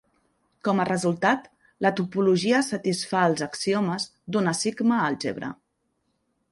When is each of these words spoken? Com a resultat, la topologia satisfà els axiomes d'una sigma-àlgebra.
Com 0.67 0.79
a 0.83 0.85
resultat, 0.87 1.43
la 1.87 1.91
topologia 1.99 2.63
satisfà 2.69 3.27
els 3.33 3.45
axiomes 3.49 4.09
d'una 4.37 4.57
sigma-àlgebra. 4.65 5.55